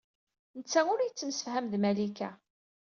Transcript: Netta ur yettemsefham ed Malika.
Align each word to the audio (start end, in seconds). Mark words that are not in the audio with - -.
Netta 0.57 0.81
ur 0.93 0.99
yettemsefham 1.01 1.65
ed 1.67 1.73
Malika. 1.83 2.31